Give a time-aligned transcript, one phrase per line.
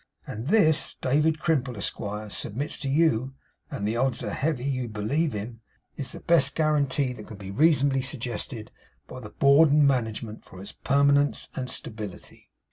[0.25, 3.35] And this, David Crimple, Esquire, submits to you
[3.69, 5.61] (and the odds are heavy you believe him),
[5.95, 8.71] is the best guarantee that can reasonably be suggested
[9.07, 12.49] by the Board of Management for its permanence and stability.